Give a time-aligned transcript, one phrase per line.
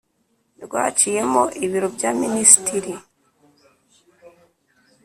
[0.63, 2.93] rwaciyemo Ibiro bya Minisitiri